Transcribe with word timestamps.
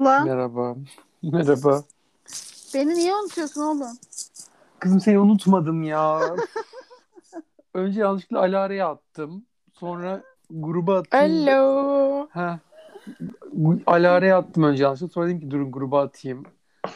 Lan 0.00 0.26
Merhaba. 0.26 0.76
Merhaba. 1.22 1.82
beni 2.74 2.94
niye 2.94 3.14
unutuyorsun 3.14 3.60
oğlum? 3.62 3.98
Kızım 4.78 5.00
seni 5.00 5.18
unutmadım 5.18 5.82
ya. 5.82 6.20
Önce 7.74 8.00
yanlışlıkla 8.00 8.38
Alara'ya 8.38 8.88
attım. 8.88 9.44
Sonra 9.72 10.22
gruba 10.50 10.98
atayım. 10.98 11.32
Hello. 11.46 12.28
Ha. 12.30 12.58
Alara'ya 13.86 14.38
attım 14.38 14.62
önce 14.62 14.82
yanlışlıkla. 14.84 15.12
Sonra 15.12 15.26
dedim 15.26 15.40
ki 15.40 15.50
durun 15.50 15.72
gruba 15.72 16.02
atayım. 16.02 16.44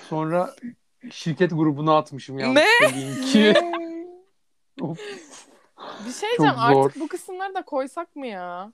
Sonra 0.08 0.54
şirket 1.10 1.50
grubuna 1.50 1.96
atmışım 1.98 2.38
yanlışlıkla 2.38 2.88
linki. 2.96 3.54
Of, 4.80 4.98
Bir 6.06 6.12
şey 6.12 6.28
diyeceğim 6.28 6.54
artık 6.58 7.00
bu 7.02 7.08
kısımları 7.08 7.54
da 7.54 7.62
koysak 7.62 8.16
mı 8.16 8.26
ya? 8.26 8.72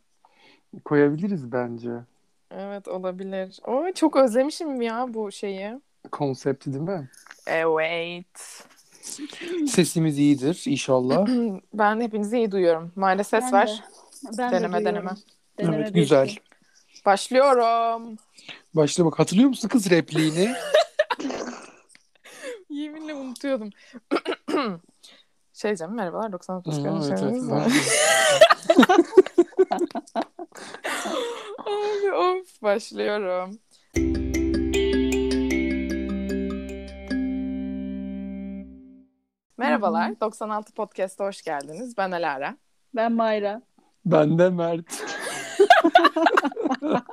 koyabiliriz 0.84 1.52
bence. 1.52 1.90
Evet 2.50 2.88
olabilir. 2.88 3.58
O 3.66 3.92
çok 3.94 4.16
özlemişim 4.16 4.82
ya 4.82 5.06
bu 5.08 5.32
şeyi. 5.32 5.80
Konsepti 6.12 6.72
değil 6.72 6.84
mi? 6.84 7.10
Evet. 7.46 8.64
Sesimiz 9.68 10.18
iyidir 10.18 10.62
inşallah. 10.66 11.26
Ben 11.74 12.00
hepinizi 12.00 12.36
iyi 12.36 12.52
duyuyorum. 12.52 12.92
Mayra 12.96 13.24
ses 13.24 13.44
Ben 13.44 13.52
ver. 13.52 13.66
de. 13.66 13.72
Ben 14.38 14.52
Deneme, 14.52 14.80
de 14.80 14.84
deneme. 14.84 15.10
Deneme 15.58 15.76
evet 15.76 15.94
bir 15.94 16.00
güzel. 16.00 16.26
şey. 16.26 16.38
Başlıyorum. 17.06 18.16
Başla 18.74 19.04
bak 19.04 19.18
hatırlıyor 19.18 19.48
musun 19.48 19.68
kız 19.68 19.90
repliğini? 19.90 20.48
Yeminle 22.70 23.14
unutuyordum. 23.14 23.70
şey 25.52 25.68
diyeceğim 25.68 25.94
merhabalar 25.94 26.32
99 26.32 26.78
Aa, 26.78 27.06
evet, 27.08 27.20
evet. 27.22 27.42
Abi 31.66 32.12
of 32.12 32.62
başlıyorum. 32.62 33.58
Merhabalar 39.58 40.20
96 40.20 40.74
Podcast'a 40.74 41.24
hoş 41.24 41.42
geldiniz. 41.42 41.96
Ben 41.98 42.10
Alara. 42.10 42.56
Ben 42.94 43.12
Mayra. 43.12 43.62
Ben 44.06 44.38
de 44.38 44.50
Mert. 44.50 45.04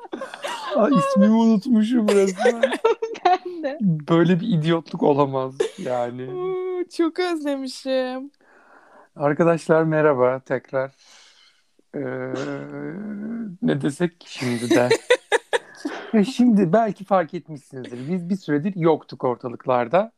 Aa, 0.76 0.90
ismimi 0.90 1.36
unutmuşum 1.36 2.10
resmen. 2.10 2.62
Ben 3.26 3.64
de. 3.64 3.78
Böyle 3.82 4.40
bir 4.40 4.48
idiotluk 4.48 5.04
olamaz 5.04 5.56
yani. 5.78 6.34
Oo, 6.34 6.84
Çok 6.98 7.20
özlemişim. 7.20 8.32
Arkadaşlar 9.16 9.84
merhaba 9.84 10.40
tekrar. 10.40 10.92
Ee, 11.96 12.34
ne 13.62 13.82
desek 13.82 14.26
şimdi 14.28 14.70
de. 14.70 14.90
Şimdi 16.24 16.74
belki 16.74 17.06
fark 17.06 17.34
etmişsinizdir. 17.34 18.12
Biz 18.14 18.30
bir 18.30 18.36
süredir 18.36 18.76
yoktuk 18.76 19.24
ortalıklarda. 19.24 20.12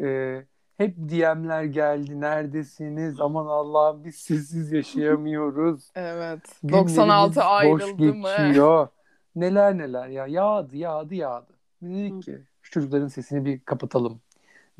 Ee, 0.00 0.44
hep 0.76 0.96
DM'ler 0.96 1.64
geldi. 1.64 2.20
Neredesiniz? 2.20 3.20
Aman 3.20 3.46
Allah'ım 3.46 4.04
biz 4.04 4.14
sizsiz 4.16 4.72
yaşayamıyoruz. 4.72 5.90
Evet. 5.94 6.40
Günlerimiz 6.62 6.96
96 6.96 7.36
boş 7.36 7.44
ayrıldı 7.46 8.14
mı? 8.14 8.28
geçiyor. 8.38 8.88
Neler 9.36 9.78
neler 9.78 10.08
ya. 10.08 10.26
Yağdı 10.26 10.76
yağdı 10.76 11.14
yağdı. 11.14 11.52
Dedik 11.82 12.22
ki 12.22 12.38
şu 12.62 12.70
çocukların 12.70 13.08
sesini 13.08 13.44
bir 13.44 13.60
kapatalım. 13.60 14.20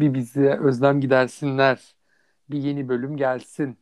Bir 0.00 0.14
bize 0.14 0.58
özlem 0.58 1.00
gidersinler. 1.00 1.94
Bir 2.50 2.58
yeni 2.58 2.88
bölüm 2.88 3.16
gelsin. 3.16 3.78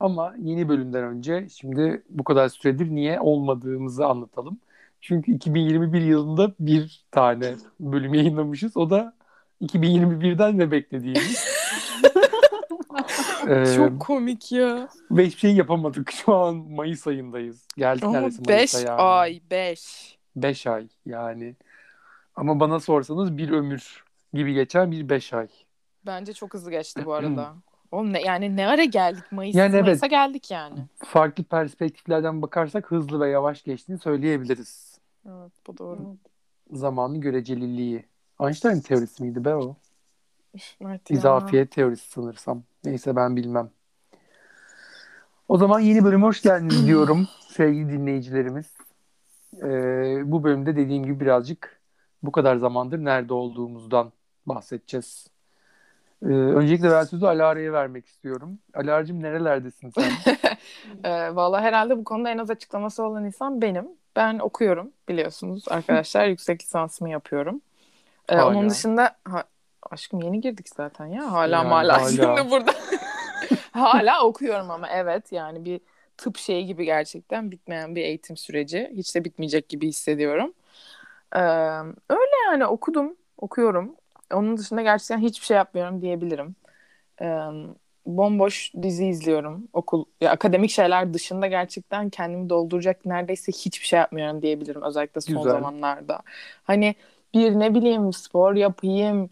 Ama 0.00 0.34
yeni 0.38 0.68
bölümden 0.68 1.04
önce 1.04 1.48
şimdi 1.48 2.02
bu 2.10 2.24
kadar 2.24 2.48
süredir 2.48 2.90
niye 2.90 3.20
olmadığımızı 3.20 4.06
anlatalım. 4.06 4.58
Çünkü 5.00 5.32
2021 5.32 6.00
yılında 6.00 6.52
bir 6.60 7.04
tane 7.10 7.54
bölüm 7.80 8.14
yayınlamışız. 8.14 8.76
O 8.76 8.90
da 8.90 9.14
2021'den 9.62 10.58
ve 10.58 10.70
beklediğimiz. 10.70 11.44
Ee, 13.48 13.64
Çok 13.76 14.00
komik 14.00 14.52
ya. 14.52 14.88
ve 15.10 15.26
hiçbir 15.26 15.40
şey 15.40 15.54
yapamadık. 15.54 16.12
Şu 16.12 16.34
an 16.34 16.56
Mayıs 16.56 17.06
ayındayız. 17.06 17.66
Geldik 17.76 18.04
Ama 18.04 18.12
neredeyse 18.12 18.42
5 18.48 18.48
Mayıs'a 18.48 18.80
yani. 18.80 19.00
ay 19.00 19.40
5. 19.50 20.18
5 20.36 20.66
ay 20.66 20.88
yani. 21.06 21.56
Ama 22.36 22.60
bana 22.60 22.80
sorsanız 22.80 23.36
bir 23.36 23.50
ömür 23.50 24.04
gibi 24.32 24.54
geçen 24.54 24.90
bir 24.92 25.08
5 25.08 25.32
ay. 25.32 25.48
Bence 26.06 26.32
çok 26.32 26.54
hızlı 26.54 26.70
geçti 26.70 27.02
bu 27.06 27.12
arada. 27.12 27.54
Oğlum 27.92 28.12
ne, 28.12 28.22
yani 28.22 28.56
ne 28.56 28.66
ara 28.66 28.84
geldik 28.84 29.24
Mayıs, 29.30 29.56
Yani 29.56 29.74
evet. 29.74 29.84
Mayıs'a 29.84 30.06
geldik 30.06 30.50
yani. 30.50 30.74
Farklı 31.04 31.44
perspektiflerden 31.44 32.42
bakarsak 32.42 32.90
hızlı 32.90 33.20
ve 33.20 33.30
yavaş 33.30 33.62
geçtiğini 33.62 33.98
söyleyebiliriz. 33.98 34.98
Evet 35.26 35.52
bu 35.66 35.78
doğru. 35.78 36.16
Zamanın 36.72 37.20
göreceliliği. 37.20 38.04
Einstein 38.40 38.80
teorisi 38.80 39.22
miydi 39.22 39.44
be 39.44 39.54
o? 39.54 39.76
Evet. 40.80 41.10
İzafiyet 41.10 41.70
teorisi 41.70 42.10
sanırsam. 42.10 42.62
Neyse 42.84 43.16
ben 43.16 43.36
bilmem. 43.36 43.70
O 45.48 45.58
zaman 45.58 45.80
yeni 45.80 46.04
bölüme 46.04 46.26
hoş 46.26 46.42
geldiniz 46.42 46.86
diyorum 46.86 47.28
sevgili 47.48 47.92
dinleyicilerimiz. 47.92 48.66
Ee, 49.62 50.22
bu 50.24 50.44
bölümde 50.44 50.76
dediğim 50.76 51.04
gibi 51.04 51.20
birazcık 51.20 51.80
bu 52.22 52.32
kadar 52.32 52.56
zamandır 52.56 52.98
nerede 52.98 53.34
olduğumuzdan 53.34 54.12
bahsedeceğiz. 54.46 55.29
Ee, 56.22 56.26
öncelikle 56.26 56.90
ben 56.90 57.04
sözü 57.04 57.26
Alara'ya 57.26 57.72
vermek 57.72 58.06
istiyorum. 58.06 58.58
Alara'cığım 58.74 59.22
nerelerdesin 59.22 59.90
sen? 59.90 60.12
Ee, 61.04 61.36
Valla 61.36 61.60
herhalde 61.60 61.98
bu 61.98 62.04
konuda 62.04 62.30
en 62.30 62.38
az 62.38 62.50
açıklaması 62.50 63.02
olan 63.02 63.24
insan 63.24 63.62
benim. 63.62 63.88
Ben 64.16 64.38
okuyorum 64.38 64.92
biliyorsunuz 65.08 65.64
arkadaşlar. 65.68 66.26
Yüksek 66.28 66.62
lisansımı 66.62 67.10
yapıyorum. 67.10 67.60
Ee, 68.28 68.34
Hala. 68.34 68.46
onun 68.46 68.70
dışında 68.70 69.16
ha, 69.24 69.44
aşkım 69.90 70.20
yeni 70.20 70.40
girdik 70.40 70.68
zaten 70.68 71.06
ya. 71.06 71.32
Hala 71.32 71.56
Yani 71.56 71.68
hala. 71.68 71.98
Şimdi 72.10 72.50
burada. 72.50 72.72
hala 73.72 74.24
okuyorum 74.24 74.70
ama 74.70 74.88
evet 74.88 75.32
yani 75.32 75.64
bir 75.64 75.80
tıp 76.16 76.36
şeyi 76.36 76.66
gibi 76.66 76.84
gerçekten 76.84 77.50
bitmeyen 77.50 77.96
bir 77.96 78.02
eğitim 78.02 78.36
süreci. 78.36 78.92
Hiç 78.96 79.14
de 79.14 79.24
bitmeyecek 79.24 79.68
gibi 79.68 79.88
hissediyorum. 79.88 80.52
Ee, 81.36 81.40
öyle 82.10 82.36
yani 82.46 82.66
okudum, 82.66 83.16
okuyorum. 83.38 83.96
Onun 84.34 84.56
dışında 84.56 84.82
gerçekten 84.82 85.18
hiçbir 85.18 85.46
şey 85.46 85.56
yapmıyorum 85.56 86.02
diyebilirim. 86.02 86.56
Ee, 87.22 87.40
bomboş 88.06 88.72
dizi 88.82 89.06
izliyorum. 89.06 89.68
Okul, 89.72 90.04
ya 90.20 90.30
akademik 90.30 90.70
şeyler 90.70 91.14
dışında 91.14 91.46
gerçekten 91.46 92.10
kendimi 92.10 92.48
dolduracak 92.48 93.06
neredeyse 93.06 93.52
hiçbir 93.52 93.86
şey 93.86 93.98
yapmıyorum 93.98 94.42
diyebilirim. 94.42 94.82
Özellikle 94.82 95.20
son 95.20 95.42
Güzel. 95.42 95.52
zamanlarda. 95.52 96.20
Hani 96.64 96.94
bir 97.34 97.58
ne 97.58 97.74
bileyim 97.74 98.12
spor 98.12 98.54
yapayım, 98.54 99.30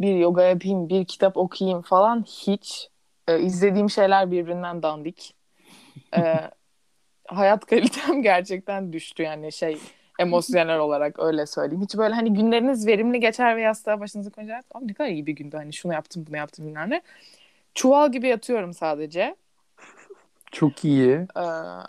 bir 0.00 0.14
yoga 0.14 0.42
yapayım, 0.42 0.88
bir 0.88 1.04
kitap 1.04 1.36
okuyayım 1.36 1.82
falan 1.82 2.22
hiç. 2.22 2.88
Ee, 3.28 3.40
izlediğim 3.40 3.90
şeyler 3.90 4.30
birbirinden 4.30 4.82
dandik. 4.82 5.34
Ee, 6.16 6.36
hayat 7.26 7.66
kalitem 7.66 8.22
gerçekten 8.22 8.92
düştü 8.92 9.22
yani 9.22 9.52
şey 9.52 9.78
emosyonel 10.20 10.78
olarak 10.78 11.18
öyle 11.18 11.46
söyleyeyim. 11.46 11.82
Hiç 11.82 11.96
böyle 11.96 12.14
hani 12.14 12.34
günleriniz 12.34 12.86
verimli 12.86 13.20
geçer 13.20 13.56
ve 13.56 13.60
yastığa 13.60 14.00
başınızı 14.00 14.30
koyunca 14.30 14.62
"Abi 14.74 14.88
ne 14.88 14.94
kadar 14.94 15.08
iyi 15.08 15.26
bir 15.26 15.32
gündü 15.32 15.56
hani 15.56 15.72
şunu 15.72 15.92
yaptım 15.92 16.24
bunu 16.28 16.36
yaptım 16.36 16.66
bilmem 16.66 16.90
ne. 16.90 17.02
Çuval 17.74 18.12
gibi 18.12 18.28
yatıyorum 18.28 18.74
sadece. 18.74 19.36
Çok 20.52 20.84
iyi. 20.84 21.10
Ee, 21.36 21.40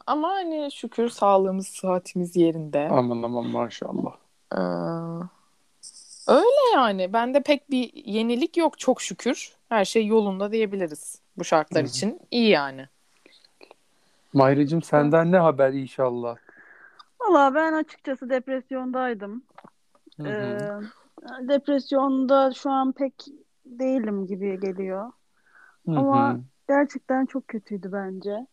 ama 0.08 0.30
hani 0.30 0.70
şükür 0.74 1.10
sağlığımız, 1.10 1.68
sıhhatimiz 1.68 2.36
yerinde. 2.36 2.88
Aman 2.92 3.24
aman 3.24 3.46
maşallah. 3.48 4.14
Ee, 4.54 4.58
öyle 6.28 6.76
yani. 6.76 7.14
Bende 7.14 7.42
pek 7.42 7.72
bir 7.72 7.92
yenilik 8.06 8.58
yok 8.58 8.80
çok 8.80 9.02
şükür. 9.02 9.52
Her 9.70 9.86
şey 9.86 10.06
yolunda 10.06 10.52
diyebiliriz 10.52 11.20
bu 11.38 11.44
şartlar 11.44 11.84
Hı. 11.84 11.88
için. 11.88 12.20
İyi 12.32 12.50
yani. 12.50 12.88
Mayracığım 14.34 14.82
senden 14.82 15.32
ne 15.32 15.38
haber 15.38 15.74
inşallah? 15.74 16.36
Valla 17.22 17.56
ben 17.56 17.74
açıkçası 17.74 18.30
depresyondaydım. 18.30 19.44
Hı 20.18 20.24
hı. 20.24 20.30
Ee, 20.30 21.48
depresyonda 21.48 22.52
şu 22.52 22.70
an 22.70 22.92
pek 22.92 23.26
değilim 23.66 24.28
gibi 24.28 24.60
geliyor. 24.60 25.12
Hı 25.86 25.96
ama-. 25.96 26.40
Gerçekten 26.68 27.26
çok 27.26 27.48
kötüydü 27.48 27.92
bence. 27.92 28.48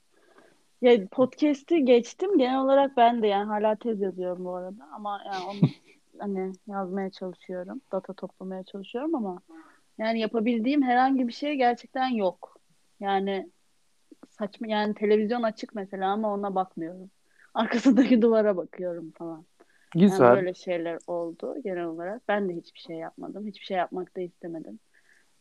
Ya 0.82 1.06
podcast'i 1.06 1.85
geçtim. 1.85 2.38
Genel 2.38 2.61
olarak 2.61 2.97
ben 2.97 3.23
de 3.23 3.26
yani 3.26 3.47
hala 3.47 3.76
tez 3.76 4.00
yazıyorum 4.00 4.44
bu 4.44 4.55
arada. 4.55 4.88
Ama 4.93 5.23
yani 5.26 5.44
onu 5.44 5.61
hani 6.19 6.53
yazmaya 6.67 7.11
çalışıyorum. 7.11 7.81
Data 7.93 8.12
toplamaya 8.12 8.65
çalışıyorum 8.65 9.15
ama 9.15 9.43
yani 9.99 10.20
yapabildiğim 10.20 10.82
herhangi 10.82 11.29
bir 11.29 11.32
şey 11.32 11.55
gerçekten 11.56 12.09
yok. 12.09 12.61
Yani 13.00 13.50
saçma 14.31 14.67
yani 14.67 14.94
televizyon 14.94 15.43
açık 15.43 15.75
mesela 15.75 16.12
ama 16.12 16.35
ona 16.35 16.55
bakmıyorum. 16.55 17.11
Arkasındaki 17.58 18.22
duvara 18.22 18.56
bakıyorum 18.56 19.10
falan. 19.10 19.44
Yani 19.94 20.10
Güzel. 20.10 20.37
böyle 20.37 20.55
şeyler 20.55 20.99
oldu 21.06 21.56
genel 21.64 21.84
olarak. 21.84 22.22
Ben 22.28 22.49
de 22.49 22.55
hiçbir 22.55 22.81
şey 22.81 22.96
yapmadım. 22.96 23.46
Hiçbir 23.46 23.64
şey 23.64 23.76
yapmak 23.76 24.16
da 24.16 24.20
istemedim. 24.20 24.78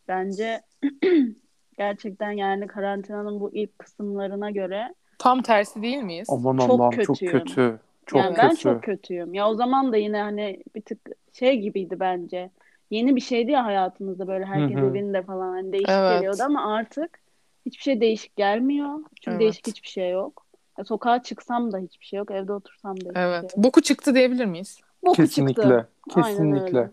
Bence 0.07 0.61
gerçekten 1.77 2.31
yani 2.31 2.67
karantinanın 2.67 3.39
bu 3.39 3.53
ilk 3.53 3.79
kısımlarına 3.79 4.51
göre 4.51 4.93
Tam 5.19 5.41
tersi 5.41 5.81
değil 5.81 5.97
miyiz? 6.03 6.27
Aman 6.31 6.57
Çok 6.57 6.69
Allah'ım 6.71 6.91
çok 6.91 7.17
kötüyüm. 7.19 7.31
kötü. 7.39 7.79
Çok 8.05 8.19
yani 8.21 8.35
ben 8.37 8.49
kötü. 8.49 8.61
çok 8.61 8.83
kötüyüm. 8.83 9.33
Ya 9.33 9.49
o 9.49 9.55
zaman 9.55 9.91
da 9.91 9.97
yine 9.97 10.21
hani 10.21 10.63
bir 10.75 10.81
tık 10.81 10.99
şey 11.33 11.59
gibiydi 11.59 11.99
bence. 11.99 12.49
Yeni 12.91 13.15
bir 13.15 13.21
şeydi 13.21 13.51
ya 13.51 13.65
hayatımızda 13.65 14.27
böyle 14.27 14.45
herkes 14.45 14.77
Hı 14.77 14.81
hı. 14.81 14.85
evinde 14.85 15.21
falan 15.21 15.49
hani 15.51 15.71
değişik 15.71 15.89
Evet. 15.89 16.11
geliyordu 16.11 16.41
ama 16.45 16.73
artık 16.75 17.19
hiçbir 17.65 17.83
şey 17.83 18.01
değişik 18.01 18.35
gelmiyor. 18.35 18.99
Çünkü 19.21 19.31
Evet. 19.31 19.39
değişik 19.41 19.67
hiçbir 19.67 19.87
şey 19.87 20.11
yok. 20.11 20.46
Ya 20.77 20.83
sokağa 20.85 21.24
çıksam 21.24 21.71
da 21.71 21.77
hiçbir 21.77 22.06
şey 22.06 22.18
yok. 22.18 22.31
Evde 22.31 22.53
otursam 22.53 23.01
da 23.01 23.09
hiçbir 23.09 23.19
Evet. 23.19 23.51
şey 23.51 23.57
yok. 23.57 23.65
Boku 23.65 23.81
çıktı 23.81 24.15
diyebilir 24.15 24.45
miyiz? 24.45 24.79
Boku 25.06 25.15
Kesinlikle. 25.15 25.63
çıktı. 25.63 25.88
Kesinlikle. 26.09 26.91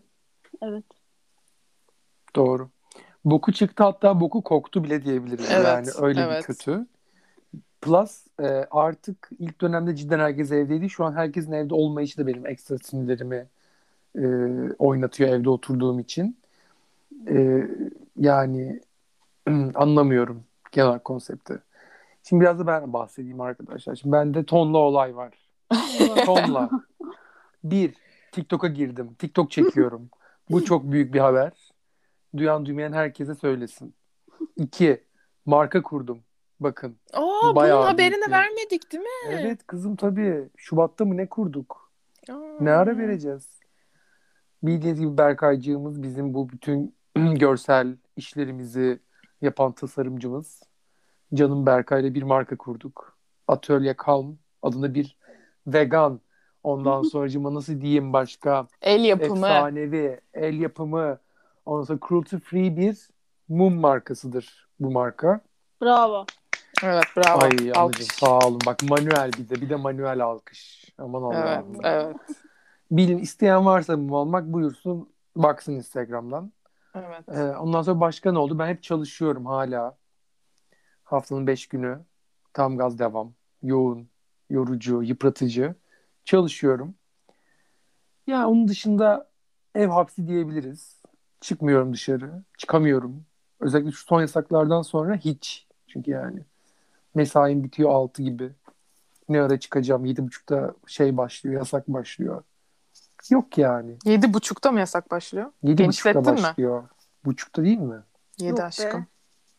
Evet. 0.63 0.85
Doğru. 2.37 2.69
Boku 3.25 3.53
çıktı 3.53 3.85
hatta 3.85 4.21
boku 4.21 4.43
koktu 4.43 4.85
bile 4.85 5.05
diyebiliriz. 5.05 5.47
Evet, 5.51 5.67
yani 5.67 5.87
öyle 6.01 6.21
evet. 6.21 6.39
bir 6.39 6.47
kötü. 6.47 6.87
Plus 7.81 8.27
e, 8.41 8.47
artık 8.71 9.31
ilk 9.39 9.61
dönemde 9.61 9.97
cidden 9.97 10.19
herkes 10.19 10.53
evdeydi. 10.53 10.91
Şu 10.91 11.05
an 11.05 11.13
herkesin 11.13 11.53
evde 11.53 11.75
olmayışı 11.75 12.19
da 12.19 12.27
benim 12.27 12.47
ekstra 12.47 12.79
sinirlerimi 12.79 13.47
e, 14.19 14.25
oynatıyor 14.79 15.31
evde 15.31 15.51
oturduğum 15.51 15.99
için. 15.99 16.37
E, 17.29 17.67
yani 18.17 18.81
anlamıyorum 19.75 20.45
genel 20.73 20.99
konsepti. 20.99 21.59
Şimdi 22.29 22.41
biraz 22.41 22.59
da 22.59 22.67
ben 22.67 22.93
bahsedeyim 22.93 23.41
arkadaşlar. 23.41 23.95
Şimdi 23.95 24.13
bende 24.13 24.45
tonla 24.47 24.79
olay 24.79 25.17
var. 25.17 25.35
Tonla. 26.27 26.71
Bir, 27.65 27.95
TikTok'a 28.33 28.69
girdim. 28.69 29.15
TikTok 29.19 29.51
çekiyorum. 29.51 30.11
Bu 30.51 30.65
çok 30.65 30.85
büyük 30.85 31.15
bir 31.15 31.21
haber. 31.21 31.53
Duyan 32.37 32.67
duymayan 32.67 32.93
herkese 32.93 33.35
söylesin. 33.35 33.95
İki, 34.57 35.05
marka 35.47 35.83
kurdum. 35.83 36.23
Bakın. 36.61 36.97
Aa, 37.13 37.57
Bayağı 37.57 37.79
bunun 37.79 37.87
haberini 37.87 38.15
büyük 38.15 38.31
vermedik 38.31 38.93
değil 38.93 39.03
mi? 39.03 39.09
Evet 39.31 39.67
kızım 39.67 39.97
tabii. 39.97 40.49
Şubat'ta 40.57 41.05
mı 41.05 41.17
ne 41.17 41.29
kurduk? 41.29 41.93
Aa. 42.31 42.35
Ne 42.61 42.71
ara 42.71 42.99
vereceğiz? 42.99 43.61
Bildiğiniz 44.63 45.01
gibi 45.01 45.19
Berkaycığımız 45.19 46.03
bizim 46.03 46.35
bu 46.35 46.49
bütün 46.49 46.95
görsel 47.35 47.97
işlerimizi 48.17 49.01
yapan 49.43 49.73
tasarımcımız. 49.73 50.63
Canım 51.35 51.67
Berkay'la 51.67 52.15
bir 52.15 52.23
marka 52.23 52.57
kurduk. 52.57 53.17
Atölye 53.49 53.95
Calm 54.07 54.37
adında 54.63 54.95
bir 54.95 55.17
vegan. 55.67 56.21
Ondan 56.63 57.03
sonracıma 57.03 57.55
nasıl 57.55 57.81
diyeyim 57.81 58.13
başka 58.13 58.67
El 58.83 59.05
yapımı. 59.05 59.47
efsanevi 59.47 60.21
el 60.35 60.61
yapımı 60.61 61.19
ondan 61.67 61.85
sonra 61.85 61.99
cruelty 62.09 62.37
free 62.37 62.77
bir 62.77 63.09
mum 63.49 63.75
markasıdır 63.81 64.69
bu 64.81 64.91
marka. 64.91 65.41
Bravo. 65.83 66.27
Evet 66.85 67.05
bravo. 67.17 67.41
Ay 67.43 67.73
Alkış. 67.75 68.07
sağ 68.07 68.39
olun. 68.39 68.59
Bak 68.67 68.83
manuel 68.83 69.31
bir 69.39 69.49
de 69.49 69.55
bir 69.61 69.69
de 69.71 69.77
manuel 69.77 70.21
alkış. 70.25 70.85
Aman 70.99 71.23
Evet, 71.35 71.47
Allah'ım. 71.47 71.81
evet, 71.85 72.17
Bilin 72.91 73.19
isteyen 73.19 73.67
varsa 73.67 73.97
mum 73.97 74.15
almak 74.15 74.45
buyursun 74.47 75.09
baksın 75.37 75.73
Instagram'dan. 75.73 76.53
evet. 76.95 77.29
Ee, 77.29 77.57
ondan 77.57 77.83
sonra 77.83 78.01
başka 78.01 78.33
ne 78.33 78.39
oldu? 78.39 78.59
Ben 78.59 78.67
hep 78.69 78.83
çalışıyorum 78.83 79.47
hala. 79.47 79.97
Haftanın 81.05 81.47
beş 81.47 81.67
günü 81.67 82.01
tam 82.53 82.79
gaz 82.79 82.99
devam. 82.99 83.33
Yoğun, 83.63 84.09
yorucu, 84.51 85.03
yıpratıcı. 85.03 85.75
Çalışıyorum. 86.25 86.95
Ya 88.27 88.49
onun 88.49 88.69
dışında 88.69 89.29
ev 89.75 89.89
hapsi 89.89 90.27
diyebiliriz. 90.29 91.01
Çıkmıyorum 91.41 91.93
dışarı. 91.93 92.43
Çıkamıyorum. 92.59 93.25
Özellikle 93.61 93.91
şu 93.91 94.05
son 94.05 94.21
yasaklardan 94.21 94.83
sonra 94.83 95.17
hiç. 95.17 95.67
Çünkü 95.87 96.11
yani 96.11 96.41
mesaim 97.15 97.65
bitiyor 97.65 97.91
6 97.91 98.23
gibi. 98.23 98.53
Ne 99.29 99.43
ara 99.43 99.61
çıkacağım? 99.61 100.05
7.30'da 100.07 100.75
şey 100.87 101.17
başlıyor, 101.17 101.57
yasak 101.57 101.89
başlıyor. 101.89 102.43
Yok 103.31 103.59
yani. 103.59 103.97
Yedi 104.05 104.35
buçukta 104.35 104.73
mı 104.73 104.79
yasak 104.79 105.11
başlıyor? 105.11 105.47
7.30'da 105.47 105.73
Genişlettin 105.73 106.21
mi? 106.21 106.27
başlıyor. 106.43 106.85
Buçukta 107.25 107.65
değil 107.65 107.79
mi? 107.79 108.03
Yedi 108.39 108.51
Yok 108.51 108.59
be. 108.59 108.65
aşkım. 108.65 109.07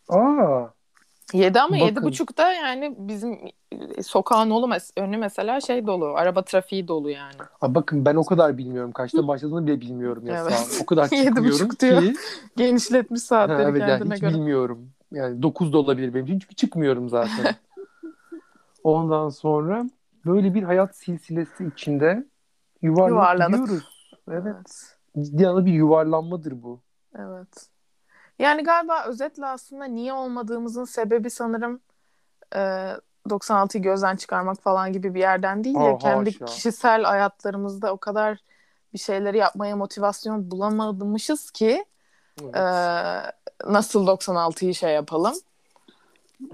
Aa, 0.09 0.67
Yedi 1.33 1.59
ama 1.59 1.75
Bakın. 1.75 1.85
yedi 1.85 2.01
buçukta 2.03 2.53
yani 2.53 2.95
bizim 2.97 3.39
e, 3.71 4.03
sokağın 4.03 4.49
olu 4.49 4.65
mes- 4.67 4.99
önü 5.01 5.17
mesela 5.17 5.61
şey 5.61 5.87
dolu. 5.87 6.05
Araba 6.05 6.41
trafiği 6.41 6.87
dolu 6.87 7.09
yani. 7.09 7.35
Aa, 7.61 7.75
bakın 7.75 8.05
ben 8.05 8.15
o 8.15 8.25
kadar 8.25 8.57
bilmiyorum. 8.57 8.91
Kaçta 8.91 9.27
başladığını 9.27 9.67
bile 9.67 9.81
bilmiyorum 9.81 10.27
ya. 10.27 10.41
Evet. 10.41 10.79
O 10.83 10.85
kadar 10.85 11.09
Yedi 11.11 11.43
buçuk 11.43 11.79
diyor. 11.79 12.01
ki. 12.01 12.13
Genişletmiş 12.57 13.21
Ha, 13.21 13.25
saatleri 13.25 13.69
evet 13.69 13.81
yani 13.81 13.89
kendine 13.89 14.13
hiç 14.13 14.21
göre. 14.21 14.33
bilmiyorum. 14.33 14.89
Yani 15.11 15.43
9 15.43 15.73
da 15.73 15.77
olabilir 15.77 16.13
benim 16.13 16.25
için 16.25 16.39
çünkü 16.39 16.55
çıkmıyorum 16.55 17.09
zaten. 17.09 17.55
Ondan 18.83 19.29
sonra 19.29 19.85
böyle 20.25 20.53
bir 20.53 20.63
hayat 20.63 20.95
silsilesi 20.95 21.65
içinde 21.65 22.25
gidiyoruz. 22.81 23.83
Evet. 24.31 24.95
Ciddi 25.19 25.43
bir 25.65 25.73
yuvarlanmadır 25.73 26.63
bu. 26.63 26.79
Evet. 27.19 27.67
Yani 28.39 28.63
galiba 28.63 29.05
özetle 29.05 29.45
aslında 29.45 29.85
niye 29.85 30.13
olmadığımızın 30.13 30.85
sebebi 30.85 31.29
sanırım 31.29 31.79
e, 32.55 32.59
96'yı 33.29 33.83
gözden 33.83 34.15
çıkarmak 34.15 34.61
falan 34.61 34.93
gibi 34.93 35.13
bir 35.13 35.19
yerden 35.19 35.63
değil 35.63 35.75
de 35.75 35.79
Aa, 35.79 35.97
kendi 35.97 36.31
haşa. 36.39 36.45
kişisel 36.45 37.03
hayatlarımızda 37.03 37.93
o 37.93 37.97
kadar 37.97 38.39
bir 38.93 38.99
şeyleri 38.99 39.37
yapmaya 39.37 39.75
motivasyon 39.75 40.51
bulamamışız 40.51 41.51
ki 41.51 41.85
Evet. 42.41 42.55
e, 42.55 42.61
nasıl 43.71 44.07
96'yı 44.07 44.75
şey 44.75 44.93
yapalım. 44.93 45.35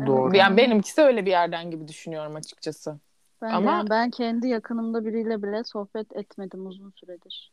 Doğru. 0.05 0.37
Yani 0.37 0.57
benimkisi 0.57 1.01
öyle 1.01 1.25
bir 1.25 1.31
yerden 1.31 1.71
gibi 1.71 1.87
düşünüyorum 1.87 2.35
açıkçası. 2.35 2.97
Ben, 3.41 3.49
Ama- 3.49 3.71
yani 3.71 3.89
ben 3.89 4.09
kendi 4.09 4.47
yakınımda 4.47 5.05
biriyle 5.05 5.43
bile 5.43 5.63
sohbet 5.63 6.15
etmedim 6.15 6.67
uzun 6.67 6.91
süredir. 6.91 7.51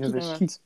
Evet. 0.00 0.24
Evet. 0.40 0.60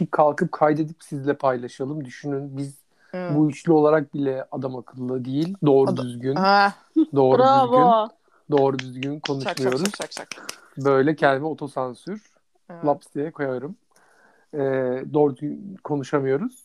Ki, 0.00 0.06
kalkıp 0.10 0.52
kaydedip 0.52 0.96
sizle 1.02 1.34
paylaşalım. 1.34 2.04
Düşünün 2.04 2.56
biz 2.56 2.78
Evet. 3.12 3.32
bu 3.36 3.50
üçlü 3.50 3.72
olarak 3.72 4.14
bile 4.14 4.44
adam 4.52 4.76
akıllı 4.76 5.24
değil. 5.24 5.54
Doğru 5.66 5.96
düzgün. 5.96 6.34
Ha, 6.36 6.74
Doğru 6.96 7.38
düzgün. 7.38 7.72
Bravo. 7.78 8.08
Doğru 8.50 8.78
düzgün 8.78 9.12
şak 9.14 9.20
şak 9.26 9.26
konuşmuyoruz. 9.26 9.80
şak 9.84 9.96
şak 10.12 10.12
şak. 10.12 10.46
Böyle 10.76 11.16
kelime 11.16 11.46
otosansür. 11.46 12.30
Evet. 12.70 12.84
Laps 12.84 13.06
diye 13.14 13.30
koyarım. 13.30 13.76
Ee, 14.54 14.58
doğru 15.14 15.36
düzgün 15.36 15.76
konuşamıyoruz. 15.84 16.64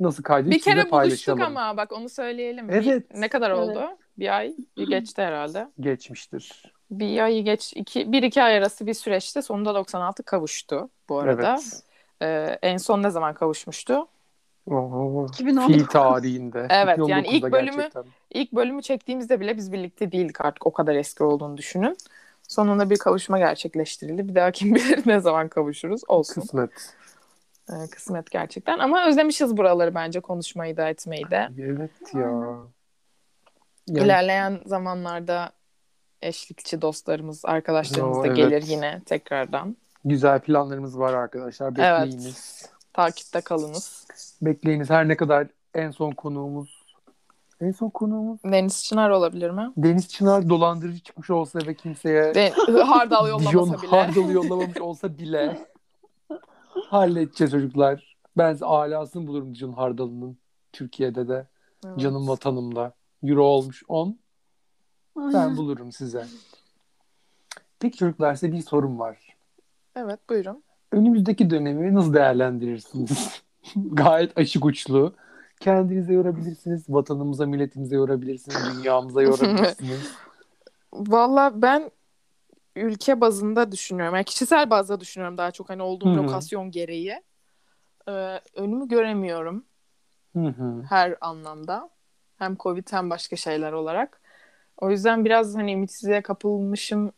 Nasıl 0.00 0.22
kaydedip 0.22 0.52
Bir 0.52 0.60
kere 0.62 0.74
sizle 0.80 0.90
buluştuk 0.90 1.26
paylaşalım. 1.26 1.42
ama 1.56 1.76
bak 1.76 1.92
onu 1.92 2.08
söyleyelim. 2.08 2.70
Evet. 2.70 2.84
Bir, 3.10 3.20
ne 3.20 3.28
kadar 3.28 3.50
Evet. 3.50 3.58
oldu? 3.60 3.80
Bir 4.18 4.36
ay 4.36 4.54
bir 4.76 4.88
geçti 4.88 5.22
herhalde. 5.22 5.68
Geçmiştir. 5.80 6.72
Bir 6.90 7.18
ayı 7.24 7.44
geç, 7.44 7.72
iki, 7.76 8.12
bir 8.12 8.22
iki 8.22 8.42
ay 8.42 8.56
arası 8.56 8.86
bir 8.86 8.94
süreçte 8.94 9.42
sonunda 9.42 9.74
96 9.74 10.22
kavuştu 10.22 10.88
bu 11.08 11.18
arada. 11.18 11.50
Evet. 11.50 11.82
Ee, 12.22 12.58
en 12.62 12.76
son 12.76 13.02
ne 13.02 13.10
zaman 13.10 13.34
kavuşmuştu? 13.34 14.08
Oo, 14.70 15.26
2019. 15.26 15.76
Fi 15.76 15.88
tarihinde. 15.88 16.66
Evet, 16.70 16.98
yani 17.06 17.26
2019'da 17.26 17.36
ilk 17.36 17.44
bölümü- 17.52 17.76
gerçekten. 17.76 18.04
İlk 18.30 18.52
bölümü 18.52 18.82
çektiğimizde 18.82 19.40
bile 19.40 19.56
biz 19.56 19.72
birlikte 19.72 20.12
değildik 20.12 20.40
artık 20.40 20.66
o 20.66 20.72
kadar 20.72 20.94
eski 20.94 21.24
olduğunu 21.24 21.56
düşünün. 21.56 21.96
Sonunda 22.48 22.90
bir 22.90 22.98
kavuşma 22.98 23.38
gerçekleştirildi. 23.38 24.28
Bir 24.28 24.34
daha 24.34 24.50
kim 24.50 24.74
bilir 24.74 25.02
ne 25.06 25.20
zaman 25.20 25.48
kavuşuruz. 25.48 26.02
Olsun. 26.08 26.40
Kısmet. 26.40 26.94
Ee, 27.70 27.90
kısmet 27.90 28.30
gerçekten. 28.30 28.78
Ama 28.78 29.06
özlemişiz 29.08 29.56
buraları 29.56 29.94
bence 29.94 30.20
konuşmayı 30.20 30.76
da 30.76 30.88
etmeyi 30.88 31.30
de. 31.30 31.48
Evet 31.58 32.14
ya. 32.14 32.20
Yani, 33.88 34.04
İlerleyen 34.04 34.60
zamanlarda 34.66 35.50
eşlikçi 36.22 36.82
dostlarımız, 36.82 37.44
arkadaşlarımız 37.44 38.18
da 38.18 38.26
evet. 38.26 38.36
gelir 38.36 38.62
yine 38.62 39.02
tekrardan. 39.06 39.76
Güzel 40.06 40.40
planlarımız 40.40 40.98
var 40.98 41.14
arkadaşlar. 41.14 41.72
Evet. 41.78 42.02
Bekleyiniz. 42.02 42.70
Takipte 42.92 43.40
kalınız. 43.40 44.06
Bekleyiniz. 44.42 44.90
Her 44.90 45.08
ne 45.08 45.16
kadar 45.16 45.46
en 45.74 45.90
son 45.90 46.10
konuğumuz 46.10 46.86
en 47.60 47.72
son 47.72 47.90
konuğumuz 47.90 48.40
Deniz 48.44 48.84
Çınar 48.84 49.10
olabilir 49.10 49.50
mi? 49.50 49.72
Deniz 49.76 50.08
Çınar 50.08 50.48
dolandırıcı 50.48 51.00
çıkmış 51.00 51.30
olsa 51.30 51.58
ve 51.66 51.74
kimseye 51.74 52.34
De 52.34 52.50
hardal 52.84 53.26
Dijon 53.26 53.52
yollamasa 53.52 53.82
bile. 53.82 53.90
Hardal'ı 53.90 54.32
yollamamış 54.32 54.76
olsa 54.76 55.18
bile 55.18 55.66
halledeceğiz 56.88 57.50
çocuklar. 57.50 58.16
Ben 58.36 58.52
size 58.52 58.64
alasını 58.64 59.26
bulurum 59.26 59.54
Dijon 59.54 59.72
Hardal'ının 59.72 60.38
Türkiye'de 60.72 61.28
de. 61.28 61.46
Evet. 61.86 61.98
Canım 61.98 62.28
vatanımda. 62.28 62.92
Euro 63.22 63.44
olmuş 63.44 63.82
10. 63.88 64.18
Ben 65.16 65.56
bulurum 65.56 65.92
size. 65.92 66.26
Peki 67.78 67.98
çocuklar 67.98 68.34
size 68.34 68.52
bir 68.52 68.62
sorum 68.62 68.98
var. 68.98 69.25
Evet 69.96 70.20
buyurun. 70.30 70.62
Önümüzdeki 70.92 71.50
dönemi 71.50 71.94
nasıl 71.94 72.14
değerlendirirsiniz? 72.14 73.42
Gayet 73.76 74.38
açık 74.38 74.64
uçlu. 74.64 75.14
Kendinize 75.60 76.12
yorabilirsiniz. 76.12 76.84
Vatanımıza, 76.88 77.46
milletimize 77.46 77.96
yorabilirsiniz. 77.96 78.78
Dünyamıza 78.78 79.22
yorabilirsiniz. 79.22 80.10
Valla 80.92 81.62
ben 81.62 81.90
ülke 82.76 83.20
bazında 83.20 83.72
düşünüyorum. 83.72 84.14
Yani 84.14 84.24
kişisel 84.24 84.70
bazda 84.70 85.00
düşünüyorum 85.00 85.38
daha 85.38 85.50
çok 85.50 85.70
hani 85.70 85.82
olduğum 85.82 86.06
Hı 86.06 86.12
hı. 86.12 86.16
lokasyon 86.16 86.70
gereği. 86.70 87.22
Ee, 88.08 88.40
önümü 88.54 88.88
göremiyorum 88.88 89.64
Hı 90.32 90.46
hı. 90.46 90.82
her 90.88 91.16
anlamda. 91.20 91.90
Hem 92.36 92.56
Covid 92.56 92.86
hem 92.90 93.10
başka 93.10 93.36
şeyler 93.36 93.72
olarak. 93.72 94.20
O 94.78 94.90
yüzden 94.90 95.24
biraz 95.24 95.56
hani 95.56 95.72
ümitsizliğe 95.72 96.22
kapılmışım 96.22 97.12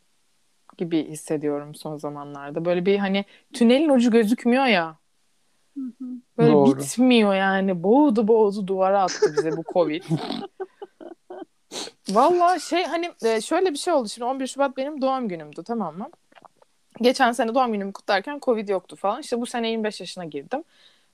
gibi 0.78 1.08
hissediyorum 1.08 1.74
son 1.74 1.96
zamanlarda. 1.96 2.64
Böyle 2.64 2.86
bir 2.86 2.98
hani 2.98 3.24
tünelin 3.52 3.88
ucu 3.88 4.10
gözükmüyor 4.10 4.66
ya. 4.66 4.96
Hı 5.74 5.80
hı. 5.80 6.04
Böyle 6.38 6.52
Doğru. 6.52 6.80
bitmiyor 6.80 7.34
yani. 7.34 7.82
Boğdu 7.82 8.28
boğdu 8.28 8.66
duvara 8.66 9.02
attı 9.02 9.34
bize 9.36 9.56
bu 9.56 9.62
Covid. 9.72 10.04
Valla 12.08 12.58
şey 12.58 12.84
hani 12.84 13.10
e, 13.24 13.40
şöyle 13.40 13.70
bir 13.70 13.78
şey 13.78 13.94
oldu. 13.94 14.08
Şimdi 14.08 14.24
11 14.24 14.46
Şubat 14.46 14.76
benim 14.76 15.02
doğum 15.02 15.28
günümdü 15.28 15.62
tamam 15.62 15.98
mı? 15.98 16.08
Geçen 17.00 17.32
sene 17.32 17.54
doğum 17.54 17.72
günümü 17.72 17.92
kutlarken 17.92 18.38
Covid 18.42 18.68
yoktu 18.68 18.96
falan. 18.96 19.20
İşte 19.20 19.40
bu 19.40 19.46
sene 19.46 19.68
25 19.70 20.00
yaşına 20.00 20.24
girdim. 20.24 20.64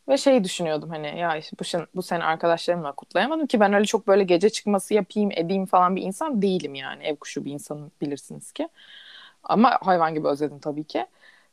Ve 0.09 0.19
şey 0.19 0.45
düşünüyordum 0.45 0.91
hani 0.91 1.19
ya 1.19 1.37
işte 1.37 1.57
bu, 1.61 1.65
sene, 1.65 1.87
bu 1.95 2.03
sene 2.03 2.25
arkadaşlarımla 2.25 2.93
kutlayamadım 2.93 3.47
ki 3.47 3.61
ben 3.61 3.73
öyle 3.73 3.85
çok 3.85 4.07
böyle 4.07 4.25
gece 4.25 4.51
çıkması 4.51 4.95
yapayım 4.95 5.31
edeyim 5.33 5.67
falan 5.67 5.97
bir 5.97 6.03
insan 6.03 6.43
değilim 6.43 6.75
yani. 6.75 7.05
Ev 7.05 7.17
kuşu 7.17 7.45
bir 7.45 7.53
insanım 7.53 7.91
bilirsiniz 8.01 8.53
ki. 8.53 8.69
Ama 9.45 9.79
hayvan 9.83 10.15
gibi 10.15 10.29
özledim 10.29 10.59
tabii 10.59 10.85
ki. 10.85 11.07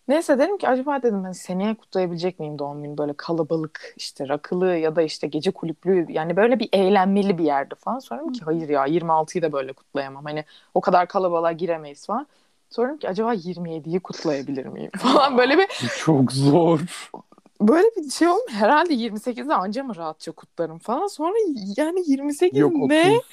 Neyse 0.07 0.39
dedim 0.39 0.57
ki 0.57 0.67
acaba 0.69 1.03
dedim 1.03 1.23
ben 1.23 1.31
seneye 1.31 1.75
kutlayabilecek 1.75 2.39
miyim 2.39 2.59
doğum 2.59 2.83
günü 2.83 2.97
böyle 2.97 3.13
kalabalık 3.13 3.93
işte 3.97 4.27
rakılı 4.29 4.75
ya 4.75 4.95
da 4.95 5.01
işte 5.01 5.27
gece 5.27 5.51
kulüplü 5.51 6.05
yani 6.09 6.35
böyle 6.37 6.59
bir 6.59 6.69
eğlenmeli 6.73 7.37
bir 7.37 7.43
yerde 7.43 7.75
falan. 7.75 7.99
Sonra 7.99 8.31
ki 8.31 8.39
hayır 8.45 8.69
ya 8.69 8.85
26'yı 8.85 9.41
da 9.41 9.51
böyle 9.53 9.73
kutlayamam 9.73 10.25
hani 10.25 10.45
o 10.73 10.81
kadar 10.81 11.07
kalabalığa 11.07 11.51
giremeyiz 11.51 12.05
falan. 12.05 12.27
Sonra 12.69 12.97
ki 12.97 13.09
acaba 13.09 13.33
27'yi 13.33 13.99
kutlayabilir 13.99 14.65
miyim 14.65 14.91
falan 14.97 15.37
böyle 15.37 15.57
bir 15.57 15.67
Çok 15.97 16.31
zor. 16.31 17.09
böyle 17.61 17.87
bir 17.95 18.09
şey 18.09 18.27
oldu 18.27 18.41
herhalde 18.49 18.93
28'de 18.93 19.53
anca 19.55 19.83
mı 19.83 19.95
rahatça 19.95 20.31
kutlarım 20.31 20.79
falan. 20.79 21.07
Sonra 21.07 21.33
yani 21.77 22.03
28 22.07 22.59
Yok 22.59 22.73
ne? 22.75 23.11
30. 23.11 23.23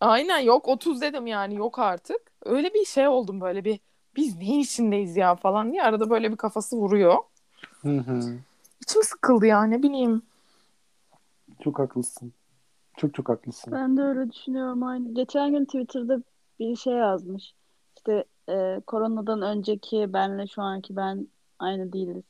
Aynen 0.00 0.38
yok 0.38 0.68
30 0.68 1.00
dedim 1.00 1.26
yani 1.26 1.54
yok 1.54 1.78
artık. 1.78 2.20
Öyle 2.44 2.74
bir 2.74 2.84
şey 2.84 3.08
oldum 3.08 3.40
böyle 3.40 3.64
bir 3.64 3.80
biz 4.16 4.36
neyin 4.36 4.60
içindeyiz 4.60 5.16
ya 5.16 5.34
falan 5.34 5.72
diye 5.72 5.82
arada 5.82 6.10
böyle 6.10 6.32
bir 6.32 6.36
kafası 6.36 6.76
vuruyor. 6.76 7.16
Hı 7.82 7.98
hı. 7.98 8.20
İçim 8.82 9.02
sıkıldı 9.02 9.46
ya 9.46 9.64
ne 9.64 9.82
bileyim. 9.82 10.22
Çok 11.64 11.78
haklısın. 11.78 12.32
Çok 12.96 13.14
çok 13.14 13.28
haklısın. 13.28 13.72
Ben 13.72 13.96
de 13.96 14.02
öyle 14.02 14.32
düşünüyorum 14.32 14.82
aynı. 14.82 15.14
Geçen 15.14 15.52
gün 15.52 15.64
Twitter'da 15.64 16.22
bir 16.58 16.76
şey 16.76 16.92
yazmış. 16.92 17.54
İşte 17.96 18.24
e, 18.48 18.80
koronadan 18.86 19.42
önceki 19.42 20.12
benle 20.12 20.46
şu 20.46 20.62
anki 20.62 20.96
ben 20.96 21.28
aynı 21.58 21.92
değiliz 21.92 22.14
gibi 22.16 22.24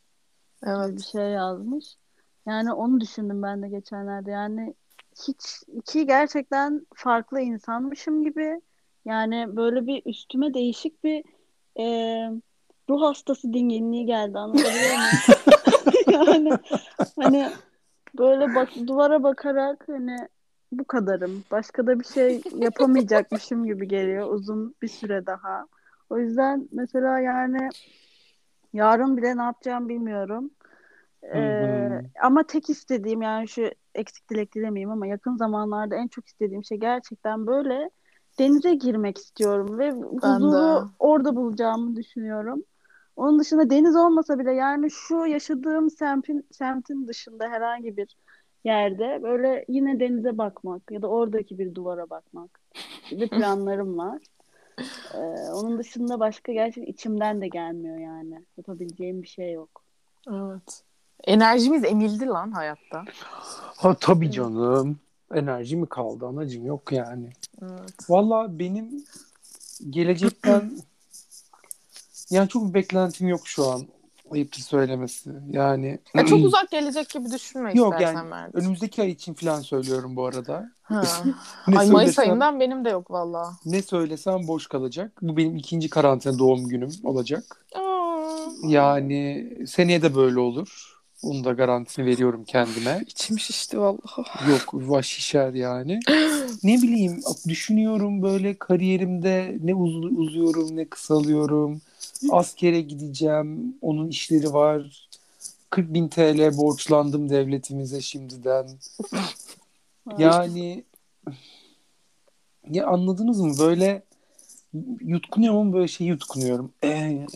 bir 0.62 0.70
Evet. 0.70 1.00
şey 1.00 1.22
yazmış. 1.30 1.84
Yani 2.46 2.72
onu 2.72 3.00
düşündüm 3.00 3.42
ben 3.42 3.62
de 3.62 3.68
geçenlerde. 3.68 4.30
Yani 4.30 4.74
hiç 5.28 5.62
iki 5.76 6.06
gerçekten 6.06 6.86
farklı 6.94 7.40
insanmışım 7.40 8.24
gibi. 8.24 8.60
Yani 9.04 9.56
böyle 9.56 9.86
bir 9.86 10.02
üstüme 10.06 10.54
değişik 10.54 11.04
bir 11.04 11.24
e, 11.78 11.84
ruh 12.90 13.02
hastası 13.02 13.52
dinginliği 13.52 14.06
geldi 14.06 14.38
anlatabiliyor 14.38 14.96
muyum? 14.96 15.10
Yani 16.12 16.50
hani 17.16 17.50
böyle 18.18 18.54
bak 18.54 18.68
duvara 18.86 19.22
bakarak 19.22 19.84
hani 19.88 20.16
bu 20.72 20.84
kadarım. 20.84 21.44
Başka 21.50 21.86
da 21.86 22.00
bir 22.00 22.04
şey 22.04 22.42
yapamayacakmışım 22.58 23.64
gibi 23.66 23.88
geliyor 23.88 24.30
uzun 24.30 24.74
bir 24.82 24.88
süre 24.88 25.26
daha. 25.26 25.66
O 26.10 26.18
yüzden 26.18 26.68
mesela 26.72 27.20
yani 27.20 27.68
yarın 28.72 29.16
bile 29.16 29.36
ne 29.36 29.42
yapacağımı 29.42 29.88
bilmiyorum. 29.88 30.50
Hı 31.24 31.38
Ee, 31.38 31.88
hı. 31.88 32.02
ama 32.22 32.42
tek 32.46 32.70
istediğim 32.70 33.22
yani 33.22 33.48
şu 33.48 33.70
eksik 33.94 34.30
dilek 34.30 34.54
dilemeyeyim 34.54 34.90
ama 34.90 35.06
yakın 35.06 35.36
zamanlarda 35.36 35.96
en 35.96 36.08
çok 36.08 36.26
istediğim 36.26 36.64
şey 36.64 36.78
gerçekten 36.78 37.46
böyle 37.46 37.90
denize 38.38 38.74
girmek 38.74 39.18
istiyorum 39.18 39.78
ve 39.78 39.92
Ben 40.22 40.34
huzuru 40.40 40.52
de. 40.52 40.90
orada 40.98 41.36
bulacağımı 41.36 41.96
düşünüyorum. 41.96 42.62
Onun 43.16 43.38
dışında 43.38 43.70
deniz 43.70 43.96
olmasa 43.96 44.38
bile 44.38 44.52
yani 44.52 44.90
şu 44.90 45.26
yaşadığım 45.26 45.90
semtin, 45.90 46.46
semtin 46.52 47.08
dışında 47.08 47.48
herhangi 47.48 47.96
bir 47.96 48.16
yerde 48.64 49.20
böyle 49.22 49.64
yine 49.68 50.00
denize 50.00 50.38
bakmak 50.38 50.82
ya 50.90 51.02
da 51.02 51.08
oradaki 51.08 51.58
bir 51.58 51.74
duvara 51.74 52.10
bakmak 52.10 52.50
gibi 53.10 53.28
planlarım 53.30 53.98
var. 53.98 54.18
Ee, 55.14 55.18
onun 55.52 55.78
dışında 55.78 56.20
başka 56.20 56.52
gerçekten 56.52 56.92
içimden 56.92 57.40
de 57.40 57.48
gelmiyor 57.48 57.98
yani. 57.98 58.44
Yapabileceğim 58.56 59.22
bir 59.22 59.28
şey 59.28 59.52
yok. 59.52 59.82
Evet. 60.28 60.82
Enerjimiz 61.24 61.84
emildi 61.84 62.26
lan 62.26 62.50
hayatta. 62.52 63.04
Ha 63.76 63.94
tabii 64.00 64.30
canım. 64.30 64.98
Enerji 65.34 65.76
mi 65.76 65.86
kaldı 65.86 66.26
anacığım? 66.26 66.66
Yok 66.66 66.92
yani. 66.92 67.32
Evet. 67.62 68.10
Valla 68.10 68.58
benim 68.58 69.04
gelecekten 69.90 70.72
yani 72.30 72.48
çok 72.48 72.74
beklentim 72.74 73.28
yok 73.28 73.40
şu 73.44 73.66
an. 73.70 73.82
Ayıptır 74.30 74.60
söylemesi. 74.62 75.30
Yani 75.50 75.98
E, 76.14 76.26
çok 76.26 76.44
uzak 76.44 76.70
gelecek 76.70 77.08
gibi 77.10 77.30
düşünme 77.30 77.72
Yok 77.74 77.92
istersen 77.94 78.14
yani 78.14 78.28
Mert. 78.28 78.54
önümüzdeki 78.54 79.02
ay 79.02 79.10
için 79.10 79.34
falan 79.34 79.60
söylüyorum 79.60 80.16
bu 80.16 80.26
arada. 80.26 80.70
Ha. 80.82 81.02
Ne 81.68 81.78
Ay 81.78 81.90
Mayıs 81.90 82.14
söylesem- 82.14 82.30
ayından 82.30 82.60
benim 82.60 82.84
de 82.84 82.90
yok 82.90 83.10
valla. 83.10 83.52
Ne 83.64 83.82
söylesem 83.82 84.48
boş 84.48 84.66
kalacak. 84.66 85.12
Bu 85.22 85.36
benim 85.36 85.56
ikinci 85.56 85.90
karantina 85.90 86.38
doğum 86.38 86.68
günüm 86.68 86.90
olacak. 87.04 87.66
Aa, 87.74 88.20
Yani 88.68 89.48
seneye 89.66 90.02
de 90.02 90.14
böyle 90.14 90.38
olur. 90.40 90.93
Onu 91.24 91.44
da 91.44 91.52
garantisini 91.52 92.06
veriyorum 92.06 92.44
kendime. 92.44 93.04
içim 93.08 93.38
şişti 93.38 93.80
vallahi. 93.80 94.50
Yok 94.50 95.04
şişer 95.04 95.54
yani. 95.54 96.00
Ne 96.62 96.82
bileyim 96.82 97.20
düşünüyorum 97.48 98.22
böyle 98.22 98.54
kariyerimde 98.54 99.58
ne 99.62 99.74
uz- 99.74 100.18
uzuyorum 100.18 100.76
ne 100.76 100.84
kısalıyorum. 100.84 101.80
Askere 102.30 102.80
gideceğim. 102.80 103.76
Onun 103.82 104.08
işleri 104.08 104.52
var. 104.52 105.08
40 105.70 105.94
bin 105.94 106.08
TL 106.08 106.56
borçlandım 106.56 107.30
devletimize 107.30 108.00
şimdiden. 108.00 108.68
Yani 110.18 110.84
ya 112.70 112.86
anladınız 112.86 113.40
mı? 113.40 113.54
Böyle 113.58 114.02
yutkunuyorum 115.00 115.58
ama 115.60 115.72
böyle 115.72 115.88
şey 115.88 116.06
yutkunuyorum. 116.06 116.72
Ee, 116.82 116.88
ya, 116.88 117.26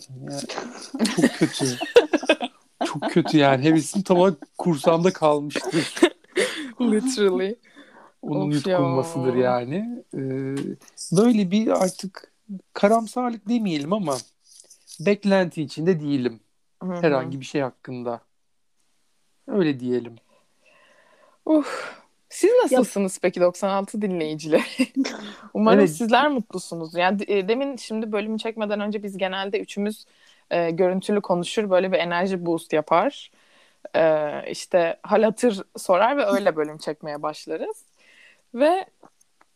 çok 1.15 1.33
kötü. 1.39 1.65
çok 2.93 3.11
kötü 3.11 3.37
yani. 3.37 3.63
Hevesim 3.63 4.01
tamamen 4.01 4.35
kursamda 4.57 5.13
kalmıştır. 5.13 5.95
Literally. 6.81 7.55
Onun 8.21 8.47
Of 8.47 8.67
ya. 8.67 8.73
yutkunmasıdır 8.73 9.35
yani. 9.35 10.03
Ee, 10.13 10.55
böyle 11.11 11.51
bir 11.51 11.83
artık 11.83 12.31
karamsarlık 12.73 13.49
demeyelim 13.49 13.93
ama 13.93 14.17
beklenti 14.99 15.61
içinde 15.61 15.99
değilim. 15.99 16.39
Hı 16.83 16.89
hı. 16.89 17.01
Herhangi 17.01 17.39
bir 17.39 17.45
şey 17.45 17.61
hakkında. 17.61 18.21
Öyle 19.47 19.79
diyelim. 19.79 20.15
Uf. 21.45 21.99
Siz 22.29 22.51
nasılsınız 22.63 23.19
peki 23.21 23.41
96 23.41 24.01
dinleyicileri? 24.01 24.63
Umarım 25.53 25.79
Evet. 25.79 25.91
sizler 25.91 26.31
mutlusunuz. 26.31 26.95
Yani 26.95 27.21
e, 27.27 27.47
demin 27.47 27.75
şimdi 27.75 28.11
bölümü 28.11 28.37
çekmeden 28.37 28.79
önce 28.79 29.03
biz 29.03 29.17
genelde 29.17 29.59
üçümüz 29.59 30.05
e, 30.51 30.71
görüntülü 30.71 31.21
konuşur 31.21 31.69
böyle 31.69 31.91
bir 31.91 31.97
enerji 31.97 32.45
boost 32.45 32.73
yapar. 32.73 33.31
E, 33.95 34.31
işte 34.51 34.99
hal 35.03 35.23
hatır 35.23 35.61
sorar 35.77 36.17
ve 36.17 36.25
öyle 36.25 36.55
bölüm 36.55 36.77
çekmeye 36.77 37.21
başlarız. 37.21 37.85
Ve 38.53 38.85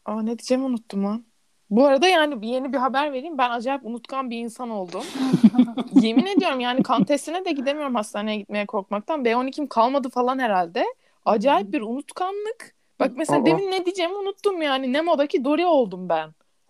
aa, 0.05 0.21
ne 0.21 0.27
diyeceğimi 0.27 0.65
unuttum 0.65 1.05
lan. 1.05 1.25
Bu 1.69 1.85
arada 1.85 2.07
yani 2.07 2.47
yeni 2.47 2.73
bir 2.73 2.77
haber 2.77 3.13
vereyim. 3.13 3.37
Ben 3.37 3.49
acayip 3.49 3.85
unutkan 3.85 4.29
bir 4.29 4.37
insan 4.37 4.69
oldum. 4.69 5.03
Yemin 6.01 6.25
ediyorum 6.25 6.59
yani 6.59 6.83
kan 6.83 7.03
testine 7.03 7.45
de 7.45 7.51
gidemiyorum 7.51 7.95
hastaneye 7.95 8.37
gitmeye 8.37 8.65
korkmaktan. 8.65 9.25
B12'm 9.25 9.67
kalmadı 9.67 10.09
falan 10.09 10.39
herhalde. 10.39 10.85
Acayip 11.25 11.73
bir 11.73 11.81
unutkanlık. 11.81 12.75
Bak 12.99 13.11
mesela 13.15 13.41
Aa. 13.41 13.45
demin 13.45 13.71
ne 13.71 13.85
diyeceğimi 13.85 14.15
unuttum 14.15 14.61
yani. 14.61 14.93
Nemo'daki 14.93 15.45
Dory 15.45 15.65
oldum 15.65 16.09
ben. 16.09 16.29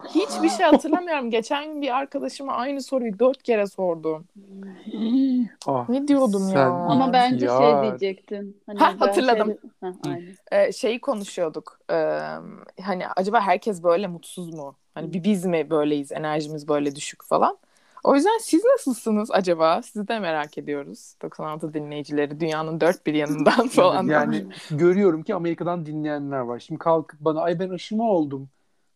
Hiçbir 0.10 0.50
şey 0.50 0.66
hatırlamıyorum. 0.66 1.30
Geçen 1.30 1.66
gün 1.68 1.82
bir 1.82 1.98
arkadaşıma 1.98 2.54
aynı 2.54 2.82
soruyu 2.82 3.20
dört 3.20 3.44
kere 3.44 3.68
sordum. 3.68 4.26
Ah, 5.68 5.90
Ne 5.90 6.08
diyordum 6.08 6.50
ya? 6.50 6.66
Ama 6.70 7.14
bence 7.14 7.46
ya. 7.46 7.58
şey 7.58 7.82
diyecektin. 7.82 8.58
Hani 8.66 8.80
Ha, 8.80 8.92
ben 8.94 8.98
hatırladım. 8.98 9.48
şeyde- 9.48 9.96
Ha. 10.10 10.18
Ee, 10.52 10.72
şeyi 10.72 11.02
konuşuyorduk. 11.02 11.80
Ee, 11.92 12.20
hani 12.84 13.08
acaba 13.16 13.42
herkes 13.42 13.84
böyle 13.84 14.08
mutsuz 14.08 14.54
mu? 14.54 14.76
Hani 14.94 15.14
bir 15.14 15.24
biz 15.24 15.46
mi 15.46 15.70
böyleyiz? 15.70 16.12
Enerjimiz 16.12 16.68
böyle 16.68 16.96
düşük 16.96 17.24
falan. 17.24 17.58
O 18.04 18.16
yüzden 18.16 18.38
siz 18.42 18.64
nasılsınız 18.66 19.32
acaba? 19.32 19.82
Sizi 19.82 20.08
de 20.08 20.20
merak 20.20 20.58
ediyoruz. 20.58 21.16
96 21.22 21.74
dinleyicileri 21.74 22.40
dünyanın 22.40 22.82
dört 22.82 23.06
bir 23.06 23.14
yanından 23.14 23.68
falan. 23.68 24.08
Yani 24.08 24.46
görüyorum 24.72 25.24
ki 25.24 25.36
Amerika'dan 25.36 25.86
dinleyenler 25.86 26.40
var. 26.40 26.60
Şimdi 26.60 26.80
kalkıp 26.80 27.20
bana 27.20 27.42
ay 27.42 27.60
ben 27.60 27.70
aşımı 27.70 28.10
oldum. 28.10 28.50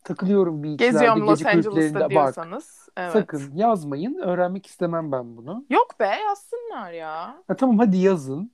Takılıyorum 0.07 0.63
beachlerde, 0.63 0.85
Geziyorum 0.91 1.27
Los 1.27 1.45
Angeles'ta. 1.45 1.99
Bak 1.99 2.09
diyorsanız. 2.09 2.89
Evet. 2.97 3.11
sakın 3.11 3.51
yazmayın. 3.55 4.15
Öğrenmek 4.15 4.65
istemem 4.65 5.11
ben 5.11 5.37
bunu. 5.37 5.65
Yok 5.69 5.99
be 5.99 6.05
yazsınlar 6.27 6.91
ya. 6.91 7.35
Ha, 7.47 7.55
tamam 7.55 7.77
hadi 7.79 7.97
yazın. 7.97 8.51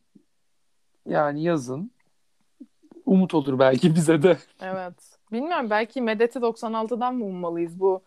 Yani 1.05 1.43
yazın. 1.43 1.91
Umut 3.05 3.33
olur 3.33 3.60
belki 3.60 3.95
bize 3.95 4.24
de. 4.24 4.38
Evet. 4.62 4.93
Bilmiyorum 5.31 5.69
belki 5.69 6.01
Medet'i 6.01 6.39
96'dan 6.39 7.15
mı 7.15 7.25
ummalıyız 7.25 7.79
bu 7.79 8.01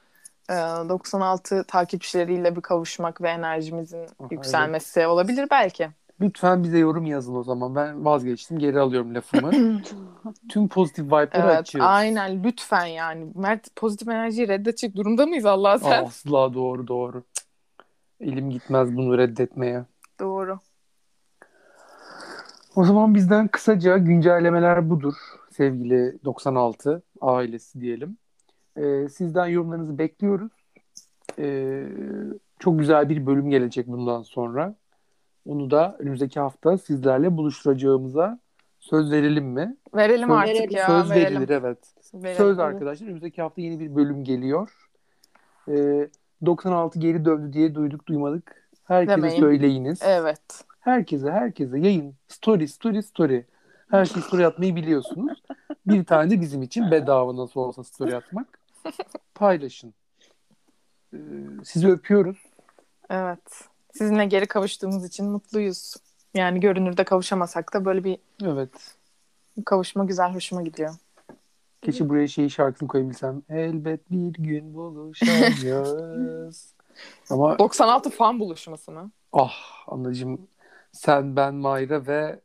e, 0.50 0.54
96 0.54 1.64
takipçileriyle 1.64 2.56
bir 2.56 2.60
kavuşmak 2.60 3.20
ve 3.20 3.28
enerjimizin 3.28 4.02
Aha, 4.04 4.28
yükselmesi 4.30 5.06
olabilir 5.06 5.46
belki. 5.50 5.88
Lütfen 6.20 6.64
bize 6.64 6.78
yorum 6.78 7.06
yazın 7.06 7.34
o 7.34 7.42
zaman. 7.42 7.74
Ben 7.74 8.04
vazgeçtim. 8.04 8.58
Geri 8.58 8.80
alıyorum 8.80 9.14
lafımı. 9.14 9.50
Tüm 10.48 10.68
pozitif 10.68 11.06
vibe'ları 11.06 11.28
Evet, 11.34 11.58
açıyoruz. 11.58 11.90
aynen 11.90 12.44
lütfen 12.44 12.86
yani. 12.86 13.32
Mert 13.34 13.76
pozitif 13.76 14.08
enerjiyi 14.08 14.48
reddedecek 14.48 14.96
durumda 14.96 15.26
mıyız 15.26 15.44
Allah 15.46 15.78
sen? 15.78 16.04
Asla 16.04 16.54
doğru 16.54 16.88
doğru. 16.88 17.22
Elim 18.20 18.50
gitmez 18.50 18.96
bunu 18.96 19.18
reddetmeye. 19.18 19.84
Doğru. 20.20 20.58
O 22.76 22.84
zaman 22.84 23.14
bizden 23.14 23.48
kısaca 23.48 23.98
güncellemeler 23.98 24.90
budur 24.90 25.14
sevgili 25.50 26.18
96 26.24 27.02
ailesi 27.20 27.80
diyelim. 27.80 28.16
Ee, 28.76 29.08
sizden 29.08 29.46
yorumlarınızı 29.46 29.98
bekliyoruz. 29.98 30.52
Ee, 31.38 31.86
çok 32.58 32.78
güzel 32.78 33.08
bir 33.08 33.26
bölüm 33.26 33.50
gelecek 33.50 33.86
bundan 33.86 34.22
sonra. 34.22 34.74
Onu 35.46 35.70
da 35.70 35.96
önümüzdeki 35.98 36.40
hafta 36.40 36.78
sizlerle 36.78 37.36
buluşturacağımıza 37.36 38.38
söz 38.80 39.12
verelim 39.12 39.44
mi? 39.44 39.76
Verelim 39.94 40.28
Söz- 40.28 40.36
artık 40.36 40.72
ya. 40.72 40.86
söz 40.86 41.10
verelim. 41.10 41.40
verilir 41.40 41.48
evet. 41.48 41.78
Verelim. 42.14 42.36
Söz 42.36 42.58
arkadaşlar 42.58 43.06
önümüzdeki 43.06 43.42
hafta 43.42 43.60
yeni 43.60 43.80
bir 43.80 43.96
bölüm 43.96 44.24
geliyor. 44.24 44.88
Ee, 45.68 46.08
96 46.46 46.98
geri 46.98 47.24
döndü 47.24 47.52
diye 47.52 47.74
duyduk 47.74 48.06
duymadık. 48.06 48.68
Herkese 48.84 49.16
Demeyin. 49.16 49.40
söyleyiniz. 49.40 50.00
Evet. 50.04 50.64
Herkese 50.80 51.30
herkese 51.30 51.78
yayın. 51.78 52.14
Story 52.28 52.68
story 52.68 53.02
story. 53.02 53.44
Her 53.90 54.04
şeyi 54.04 54.22
story 54.22 54.46
atmayı 54.46 54.76
biliyorsunuz. 54.76 55.42
Bir 55.86 56.04
tane 56.04 56.30
de 56.30 56.40
bizim 56.40 56.62
için 56.62 56.90
bedava 56.90 57.36
nasıl 57.36 57.60
olsa 57.60 57.84
story 57.84 58.16
atmak. 58.16 58.58
Paylaşın. 59.34 59.94
Ee, 61.14 61.18
sizi 61.64 61.88
öpüyoruz. 61.88 62.36
Evet. 63.10 63.68
Sizinle 63.98 64.24
geri 64.24 64.46
kavuştuğumuz 64.46 65.04
için 65.04 65.30
mutluyuz. 65.30 65.94
Yani 66.34 66.60
görünürde 66.60 67.04
kavuşamasak 67.04 67.74
da 67.74 67.84
böyle 67.84 68.04
bir 68.04 68.18
Evet. 68.44 68.94
kavuşma 69.66 70.04
güzel 70.04 70.34
hoşuma 70.34 70.62
gidiyor. 70.62 70.94
Keşke 71.82 72.08
buraya 72.08 72.28
şeyi 72.28 72.50
şarkısını 72.50 72.88
koyabilsem. 72.88 73.42
Elbet 73.48 74.10
bir 74.10 74.42
gün 74.42 74.74
buluşacağız. 74.74 76.74
Ama 77.30 77.58
96 77.58 78.10
fan 78.10 78.40
buluşması 78.40 78.92
mı? 78.92 79.10
ah 79.32 79.54
anacığım 79.88 80.48
sen 80.92 81.36
ben 81.36 81.54
Mayra 81.54 82.06
ve 82.06 82.40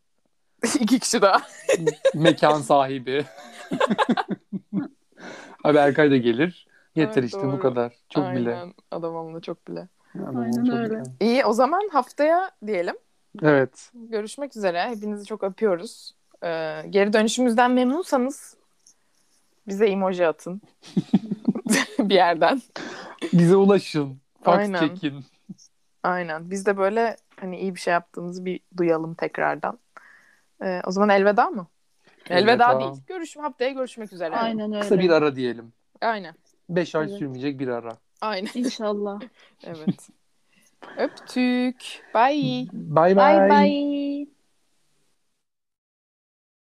İki 0.80 1.00
kişi 1.00 1.22
daha. 1.22 1.42
mekan 2.14 2.62
sahibi. 2.62 3.26
Abi 5.64 5.78
Erkay 5.78 6.12
da 6.12 6.18
gelir. 6.18 6.68
Yeter 6.96 7.14
Evet, 7.22 7.26
işte 7.26 7.42
doğru. 7.42 7.52
bu 7.52 7.60
kadar. 7.60 7.94
Çok 8.10 8.26
Aynen. 8.26 8.42
bile. 8.42 8.74
Adam 8.92 9.16
onunla 9.16 9.42
çok 9.42 9.68
bile. 9.68 9.88
Aynen 10.16 10.78
öyle. 10.78 11.04
İyi 11.20 11.46
o 11.46 11.54
zaman 11.54 11.90
haftaya 11.92 12.52
diyelim. 12.68 12.96
Evet. 13.42 13.92
Görüşmek 13.94 14.58
üzere. 14.58 14.90
Hepinizi 14.90 15.26
çok 15.26 15.44
öpüyoruz. 15.44 16.16
Ee, 16.44 16.84
geri 16.90 17.14
dönüşümüzden 17.14 17.72
memnunsanız 17.72 18.58
bize 19.68 19.88
emoji 19.88 20.28
atın. 20.28 20.62
bir 22.00 22.16
yerden. 22.16 22.62
Bize 23.34 23.56
ulaşın. 23.56 24.18
Fax 24.44 24.58
Aynen. 24.58 24.80
çekin. 24.88 25.26
Aynen. 26.04 26.52
Biz 26.52 26.66
de 26.66 26.78
böyle 26.78 27.18
hani 27.40 27.60
iyi 27.60 27.76
bir 27.76 27.80
şey 27.80 27.92
yaptığımızı 27.94 28.46
bir 28.46 28.60
duyalım 28.78 29.14
tekrardan. 29.14 29.80
Ee, 30.64 30.82
o 30.86 30.92
zaman 30.92 31.10
elveda 31.10 31.50
mı? 31.50 31.68
Elveda, 32.30 32.72
Elveda. 32.72 32.80
değil. 32.80 33.04
Görüş, 33.08 33.38
haftaya 33.38 33.72
görüşmek 33.72 34.14
üzere. 34.14 34.36
Aynen 34.36 34.72
öyle. 34.72 34.82
Kısa 34.82 35.00
bir 35.00 35.10
ara 35.10 35.36
diyelim. 35.36 35.74
Aynen. 36.02 36.36
Beş 36.70 36.96
ay 36.96 37.06
Evet. 37.06 37.20
sürmeyecek 37.20 37.60
bir 37.60 37.68
ara. 37.68 37.98
Aynen. 38.22 38.50
İnşallah. 38.54 39.22
Evet. 39.64 40.10
Öptük. 40.98 42.06
Bye. 42.14 42.68
Bye 42.72 43.14
bye. 43.16 43.48
Bye 43.50 43.50
bye. 43.50 44.28